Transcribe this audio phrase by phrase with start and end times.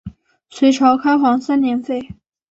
[0.49, 2.09] 隋朝开皇三年废。